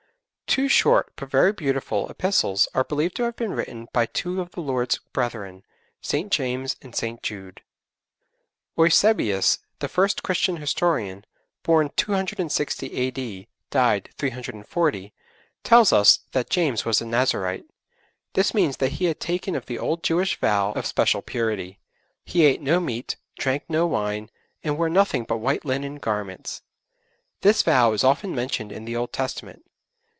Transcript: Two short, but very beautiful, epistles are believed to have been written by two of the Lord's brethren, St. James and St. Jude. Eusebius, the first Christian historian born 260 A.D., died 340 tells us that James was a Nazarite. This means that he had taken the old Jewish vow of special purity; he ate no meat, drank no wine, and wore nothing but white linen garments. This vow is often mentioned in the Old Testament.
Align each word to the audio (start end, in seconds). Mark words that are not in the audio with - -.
Two 0.51 0.67
short, 0.67 1.13
but 1.15 1.31
very 1.31 1.53
beautiful, 1.53 2.09
epistles 2.09 2.67
are 2.73 2.83
believed 2.83 3.15
to 3.15 3.23
have 3.23 3.37
been 3.37 3.53
written 3.53 3.87
by 3.93 4.05
two 4.05 4.41
of 4.41 4.51
the 4.51 4.59
Lord's 4.59 4.97
brethren, 5.13 5.63
St. 6.01 6.29
James 6.29 6.75
and 6.81 6.93
St. 6.93 7.23
Jude. 7.23 7.61
Eusebius, 8.77 9.59
the 9.79 9.87
first 9.87 10.23
Christian 10.23 10.57
historian 10.57 11.23
born 11.63 11.89
260 11.95 12.93
A.D., 12.93 13.47
died 13.69 14.09
340 14.17 15.13
tells 15.63 15.93
us 15.93 16.19
that 16.33 16.49
James 16.49 16.83
was 16.83 16.99
a 16.99 17.05
Nazarite. 17.05 17.63
This 18.33 18.53
means 18.53 18.75
that 18.75 18.91
he 18.93 19.05
had 19.05 19.21
taken 19.21 19.57
the 19.65 19.79
old 19.79 20.03
Jewish 20.03 20.37
vow 20.37 20.73
of 20.73 20.85
special 20.85 21.21
purity; 21.21 21.79
he 22.25 22.43
ate 22.43 22.59
no 22.61 22.81
meat, 22.81 23.15
drank 23.39 23.63
no 23.69 23.87
wine, 23.87 24.29
and 24.65 24.77
wore 24.77 24.89
nothing 24.89 25.23
but 25.23 25.37
white 25.37 25.63
linen 25.63 25.95
garments. 25.95 26.61
This 27.39 27.61
vow 27.61 27.93
is 27.93 28.03
often 28.03 28.35
mentioned 28.35 28.73
in 28.73 28.83
the 28.83 28.97
Old 28.97 29.13
Testament. 29.13 29.63